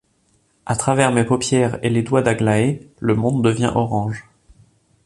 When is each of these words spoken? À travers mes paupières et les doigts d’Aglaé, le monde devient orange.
À 0.65 0.75
travers 0.75 1.11
mes 1.11 1.23
paupières 1.23 1.77
et 1.85 1.91
les 1.91 2.01
doigts 2.01 2.23
d’Aglaé, 2.23 2.89
le 2.99 3.13
monde 3.13 3.43
devient 3.43 3.71
orange. 3.75 4.25